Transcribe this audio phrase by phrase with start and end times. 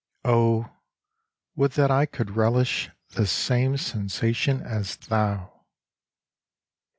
[0.25, 0.67] Oh,
[1.55, 5.61] would that I could relish the same sensation as thou